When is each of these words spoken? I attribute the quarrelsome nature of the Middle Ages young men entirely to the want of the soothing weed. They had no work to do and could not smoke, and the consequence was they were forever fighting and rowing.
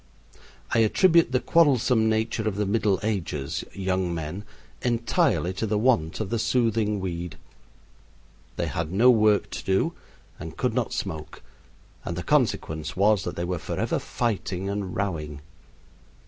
I 0.71 0.79
attribute 0.79 1.31
the 1.31 1.39
quarrelsome 1.39 2.09
nature 2.09 2.47
of 2.47 2.55
the 2.55 2.65
Middle 2.65 2.99
Ages 3.03 3.63
young 3.71 4.11
men 4.15 4.45
entirely 4.81 5.53
to 5.53 5.67
the 5.67 5.77
want 5.77 6.19
of 6.19 6.31
the 6.31 6.39
soothing 6.39 6.99
weed. 6.99 7.37
They 8.55 8.65
had 8.65 8.91
no 8.91 9.11
work 9.11 9.51
to 9.51 9.63
do 9.63 9.93
and 10.39 10.57
could 10.57 10.73
not 10.73 10.91
smoke, 10.91 11.43
and 12.03 12.17
the 12.17 12.23
consequence 12.23 12.95
was 12.97 13.25
they 13.25 13.43
were 13.45 13.59
forever 13.59 13.99
fighting 13.99 14.69
and 14.71 14.95
rowing. 14.95 15.41